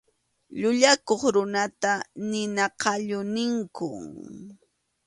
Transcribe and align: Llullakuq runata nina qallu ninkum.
Llullakuq 0.59 1.21
runata 1.35 1.91
nina 2.29 2.65
qallu 2.81 3.19
ninkum. 3.35 4.03